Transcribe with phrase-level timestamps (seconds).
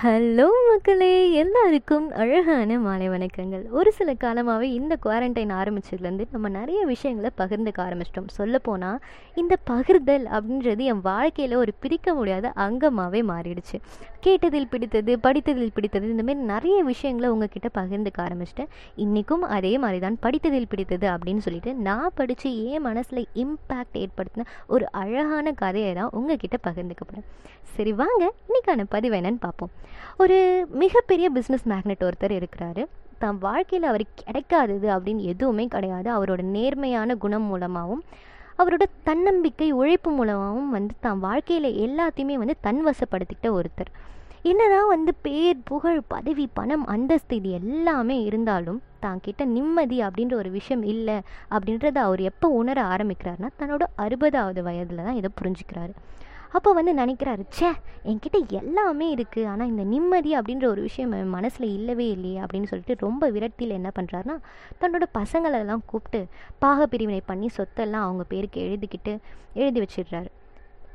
[0.00, 1.12] Hello மக்களே
[1.42, 3.62] எல்லாருக்கும் அழகான மாலை வணக்கங்கள்.
[3.78, 8.28] ஒரு சில காலமாகவே இந்த குவாரண்டைன் ஆரம்பிச்சதுலேருந்து நம்ம நிறைய விஷயங்களை பகிர்ந்துக்க ஆரம்பிச்சிட்டோம்.
[8.38, 8.98] சொல்லப்போனால்
[9.42, 13.78] இந்த பகிர்தல் அப்படின்றது என் வாழ்க்கையில் ஒரு பிரிக்க முடியாத அங்கமாகவே மாறிடுச்சு.
[14.26, 18.70] கேட்டதில் பிடித்தது படித்ததில் பிடித்தது இந்த மாதிரி நிறைய விஷயங்களை உங்ககிட்ட பகிர்ந்துக்க ஆரம்பிச்சிட்டேன்.
[19.06, 24.86] இன்றைக்கும் அதே மாதிரி தான் படித்ததில் பிடித்தது அப்படின்னு சொல்லிட்டு நான் படித்து என் மனசில் இம்பேக்ட் ஏற்படுத்தின ஒரு
[25.04, 27.28] அழகான கதையை தான் உங்ககிட்ட பகிர்ந்துக்க போகிறேன்
[27.76, 29.72] சரி வாங்க இன்றைக்கான பதிவு என்னன்னு பார்ப்போம்.
[30.22, 30.38] ஒரு
[30.82, 32.84] மிகப்பெரிய பிஸ்னஸ் மேக்னெட் ஒருத்தர் இருக்கிறாரு.
[33.22, 36.08] தன் வாழ்க்கையில் அவருக்கு கிடைக்காதது அப்படின்னு எதுவுமே கிடையாது.
[36.16, 38.02] அவரோட நேர்மையான குணம் மூலமாகவும்
[38.60, 43.90] அவரோட தன்னம்பிக்கை உழைப்பு மூலமாகவும் வந்து தான் வாழ்க்கையில் எல்லாத்தையுமே வந்து தன்வசப்படுத்திக்கிட்ட ஒருத்தர்.
[44.50, 50.50] என்னதான் வந்து பேர் புகழ் பதவி பணம் அந்தஸ்து இது எல்லாமே இருந்தாலும் தான் கிட்ட நிம்மதி அப்படின்ற ஒரு
[50.58, 51.16] விஷயம் இல்லை
[51.54, 55.94] அப்படின்றத அவர் எப்போ உணர ஆரம்பிக்கிறாருன்னா தன்னோட அறுபதாவது வயதில் தான் இதை புரிஞ்சுக்கிறாரு.
[56.56, 57.70] அப்போ வந்து நினைக்கிறாரு ச்சே
[58.10, 62.96] என்கிட்ட எல்லாமே இருக்குது ஆனால் இந்த நிம்மதி அப்படின்ற ஒரு விஷயம் என் மனசில் இல்லவே இல்லையே அப்படின்னு சொல்லிட்டு
[63.06, 64.36] ரொம்ப விரக்தியில் என்ன பண்ணுறாருனா
[64.80, 66.22] தன்னோட பசங்களெல்லாம் கூப்பிட்டு
[66.58, 69.14] பாக பிரிவினை பண்ணி சொத்தெல்லாம் அவங்க பேருக்கு எழுதிக்கிட்டு
[69.54, 70.30] எழுதி வச்சிடுறாரு.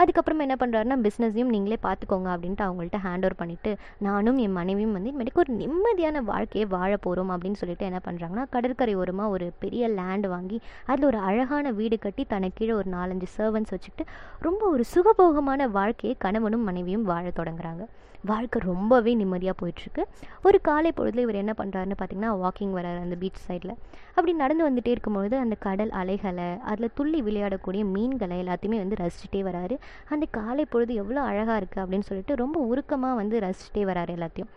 [0.00, 3.72] அதுக்கப்புறம் என்ன பண்ணுறாருன்னா பிஸ்னஸையும் நீங்களே பார்த்துக்கோங்க அப்படின்ட்டு அவங்கள்ட்ட ஹேண்ட் ஓவர் பண்ணிவிட்டு
[4.08, 8.94] நானும் என் மனைவியும் வந்து இனிமேட்டுக்கு ஒரு நிம்மதியான வாழ்க்கையை வாழ போகிறோம் அப்படின்னு சொல்லிட்டு என்ன பண்ணுறாங்கன்னா கடற்கரை
[9.02, 13.72] ஓரமாக ஒரு பெரிய லேண்ட் வாங்கி அதில் ஒரு அழகான வீடு கட்டி தனக்கு கீழே ஒரு நாலஞ்சு சர்வன்ஸ்
[13.74, 14.04] வச்சுக்கிட்டு
[14.46, 17.84] ரொம்ப ஒரு சுகபோகமான வாழ்க்கையை கணவனும் மனைவியும் வாழ தொடங்குறாங்க.
[18.30, 20.02] வாழ்க்கை ரொம்பவே நிம்மதியாக போயிட்டுருக்கு.
[20.46, 23.72] ஒரு காலை பொழுதுல இவர் என்ன பண்ணுறாருன்னு பார்த்தீங்கன்னா வாக்கிங் வராரு அந்த பீச் சைடில்
[24.14, 29.76] அப்படி நடந்து வந்துட்டே இருக்கும்பொழுது அந்த கடல் அலைகளை அதில் துள்ளி விளையாடக்கூடிய மீன்களை எல்லாத்தையுமே வந்து ரசிச்சுட்டே வராரு.
[30.08, 34.50] அந்த காலை பொழுது எவ்வளோ அழகாக இருக்குது அப்படின்னு சொல்லிட்டு ரொம்ப உருக்கமாக வந்து ரசிச்சுட்டே வராரு எல்லாத்தையும்.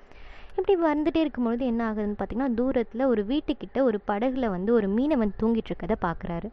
[0.57, 5.71] இப்படி வந்துட்டே இருக்கும்பொழுது என்ன ஆகுதுன்னு பார்த்தீங்கன்னா தூரத்தில் ஒரு வீட்டுக்கிட்ட ஒரு படகுல வந்து ஒரு மீனவன் தூங்கிட்டு
[5.71, 6.49] இருக்கதை பார்க்குறாரு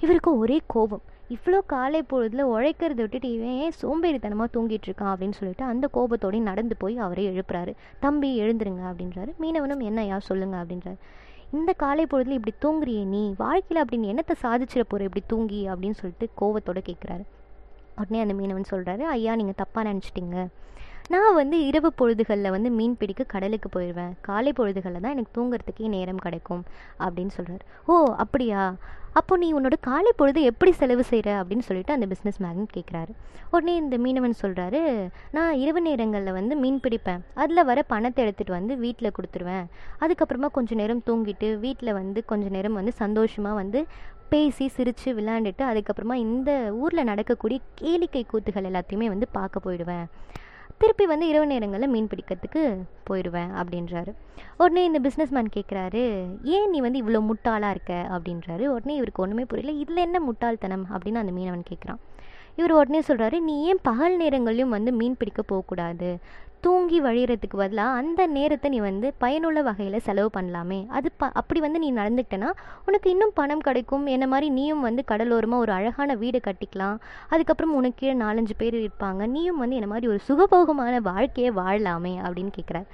[0.00, 1.02] இவருக்கு ஒரே கோபம்.
[1.28, 6.76] இவ்வளோ காலை பொழுதில் உழைக்கிறத விட்டுட்டு இவன் ஏன் சோம்பேறித்தனமாக தூங்கிட்டு இருக்கான் அப்படின்னு சொல்லிட்டு அந்த கோபத்தோடய நடந்து
[6.76, 7.74] போய் அவரே எழுப்புறாரு.
[8.00, 9.32] தம்பி எழுந்துருங்க அப்படின்றாரு.
[9.40, 10.96] மீனவனும் என்ன யார் சொல்லுங்க அப்படின்றாரு.
[11.52, 13.34] இந்த காலை பொழுதில் இப்படி தூங்குறியே நீ?
[13.38, 17.24] வாழ்க்கையில் அப்படின்னு என்னத்தை சாதிச்சிட போகிற இப்படி தூங்கி அப்படின்னு சொல்லிட்டு கோவத்தோட கேட்குறாரு
[18.00, 20.38] உடனே அந்த மீனவன் சொல்கிறாரு ஐயா நீங்கள் தப்பாக நினச்சிட்டிங்க.
[21.12, 26.20] நான் வந்து இரவு பொழுதுகளில் வந்து மீன் பிடிக்க கடலுக்கு போயிடுவேன் காலை பொழுதுகளில் தான் எனக்கு தூங்குறதுக்கே நேரம்
[26.24, 26.62] கிடைக்கும்
[27.04, 27.94] அப்படின்னு சொல்கிறார் ஓ
[28.24, 28.62] அப்படியா?
[29.18, 33.12] அப்போ நீ உன்னோட காலை பொழுது எப்படி செலவு செய்கிற அப்படின்னு சொல்லிட்டு அந்த பிஸ்னஸ் மேக்னட் கேட்குறாரு
[33.52, 34.82] உடனே இந்த மீனவன் சொல்கிறாரு
[35.36, 37.22] நான் இரவு நேரங்களில் வந்து மீன் பிடிப்பேன்.
[37.42, 39.66] அதில் வர பணத்தை எடுத்துகிட்டு வந்து வீட்டில் கொடுத்துருவேன்.
[40.00, 43.82] அதுக்கப்புறமா கொஞ்சம் நேரம் தூங்கிட்டு வீட்டில் வந்து கொஞ்சம் நேரம் வந்து சந்தோஷமாக வந்து
[44.34, 46.50] பேசி சிரித்து விளையாண்டுட்டு அதுக்கப்புறமா இந்த
[46.82, 50.06] ஊரில் நடக்கக்கூடிய கேளிக்கை கூத்துகள் எல்லாத்தையுமே வந்து பார்க்க போயிடுவேன்.
[50.80, 52.76] திருப்பி வந்து இரவு நேரங்களில் மீன் பிடிக்கிறதுக்கு
[53.10, 54.14] போயிடுவேன் அப்படின்றாரு.
[54.58, 58.06] உடனே இந்த பிஸ்னஸ் மேன் கேட்குறாரு ஏன் நீ வந்து இவ்வளோ முட்டாளாக இருக்க?
[58.10, 58.66] அப்படின்றாரு.
[58.66, 59.78] உடனே இவருக்கு ஒன்றுமே புரியல.
[59.78, 60.86] இதில் என்ன முட்டாள்தனம்?
[60.92, 61.98] அப்படின்னு அந்த மீனவன் கேட்குறான்
[62.56, 66.18] இவர் உடனே சொல்கிறாரு நீ ஏன் பகல் நேரங்களையும் வந்து மீன் பிடிக்க போகக்கூடாது?
[66.64, 70.78] தூங்கி வழிகிறதுக்கு பதிலாக அந்த நேரத்தை நீ வந்து பயனுள்ள வகையில் செலவு பண்ணலாமே.
[70.96, 72.50] அது ப அப்படி வந்து நீ நடந்துக்கிட்டேன்னா
[72.88, 74.04] உனக்கு இன்னும் பணம் கிடைக்கும்.
[74.14, 76.98] என்ன மாதிரி நீயும் வந்து கடலோரமாக ஒரு அழகான வீடு கட்டிக்கலாம்.
[77.34, 79.20] அதுக்கப்புறம் உனக்கு கீழே நாலஞ்சு பேர் இருப்பாங்க.
[79.36, 82.88] நீயும் வந்து என்ன மாதிரி ஒரு சுகபோகமான வாழ்க்கையை வாழலாமே அப்படின்னு கேட்குறாரு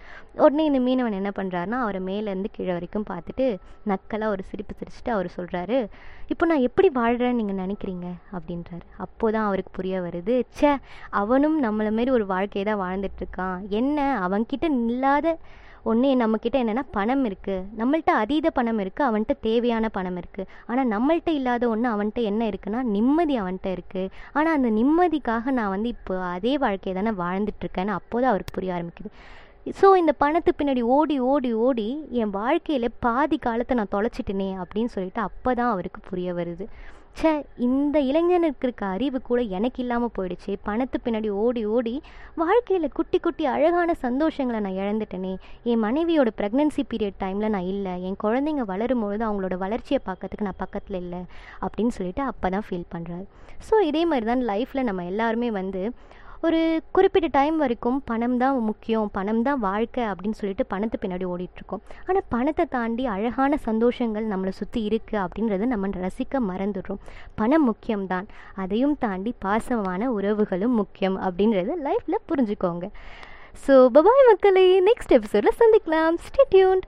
[0.45, 3.45] உடனே இந்த மீனவன் என்ன பண்ணுறாருனா அவரை மேலேருந்து கீழே வரைக்கும் பார்த்துட்டு
[3.93, 5.79] நக்கலாக ஒரு சிரிப்பு சிரிச்சுட்டு அவர் சொல்கிறாரு
[6.33, 8.07] இப்போ நான் எப்படி வாழ்கிறேன்னு நீங்கள் நினைக்கிறீங்க?
[8.37, 8.85] அப்படின்றாரு.
[9.05, 10.73] அப்போ தான் அவருக்கு புரிய வருது ச்சே
[11.21, 13.99] அவனும் நம்மளை மாரி ஒரு வாழ்க்கையை தான் வாழ்ந்துட்டுருக்கான் என்ன?
[14.27, 15.37] அவன்கிட்ட இல்லாத
[15.85, 21.31] ஒன்று நம்மக்கிட்ட என்னென்னா பணம் இருக்குது நம்மள்ட்ட அதீத பணம் இருக்குது அவன்கிட்ட தேவையான பணம் இருக்குது ஆனால் நம்மள்ட்ட
[21.31, 26.55] இல்லாத ஒன்று அவன்கிட்ட என்ன இருக்குன்னா நிம்மதி அவன்கிட்ட இருக்குது ஆனால் அந்த நிம்மதிக்காக நான் வந்து இப்போ அதே
[26.57, 29.11] வாழ்க்கையை தானே வாழ்ந்துட்டுருக்கேன்னு அப்போ தான் அவருக்கு புரிய ஆரம்பிக்குது.
[29.67, 31.87] ஸோ இந்த பணத்து பின்னாடி ஓடி ஓடி ஓடி
[32.21, 36.65] என் வாழ்க்கையில் பாதி காலத்தை நான் தொலைச்சிட்டேனே அப்படின்னு சொல்லிட்டு அப்போ தான் அவருக்கு புரிய வருது.
[37.19, 37.33] ச்சே
[37.67, 40.53] இந்த இளைஞனுக்கு இருக்க அறிவு கூட எனக்கு இல்லாமல் போயிடுச்சு.
[40.67, 41.95] பணத்து பின்னாடி ஓடி ஓடி
[42.43, 45.33] வாழ்க்கையில் குட்டி குட்டி அழகான சந்தோஷங்களை நான் இழந்துட்டேனே.
[45.71, 47.95] என் மனைவியோட ப்ரெக்னென்சி பீரியட் டைமில் நான் இல்லை.
[48.09, 51.23] என் குழந்தைங்க வளரும் பொழுது அவங்களோட வளர்ச்சியை பார்க்கறதுக்கு நான் பக்கத்தில் இல்லை
[51.65, 53.27] அப்படின்னு சொல்லிட்டு அப்போ தான் ஃபீல் பண்ணுறாரு
[53.69, 55.83] ஸோ இதே மாதிரி தான் லைஃப்பில் நம்ம எல்லாருமே வந்து
[56.45, 61.83] ஒரு குறிப்பிட்ட டைம் வரைக்கும் பணம் தான் முக்கியம் பணம் தான் வாழ்க்கை அப்படின்னு சொல்லிட்டு பணத்தை பின்னாடி ஓடிட்டுருக்கோம்
[62.07, 67.01] ஆனால் பணத்தை தாண்டி அழகான சந்தோஷங்கள் நம்மளை சுற்றி இருக்குது அப்படின்றத நம்ம ரசிக்க மறந்துடுறோம்.
[67.35, 68.27] பணம் முக்கியம்தான்.
[68.55, 72.87] அதையும் தாண்டி பாசமான உறவுகளும் முக்கியம் அப்படின்றத லைஃப்பில் புரிஞ்சுக்கோங்க.
[73.67, 74.67] ஸோ பபாய் மக்களை.
[74.91, 76.17] நெக்ஸ்ட் எபிசோடில் சந்திக்கலாம்.
[76.27, 76.87] Stay tuned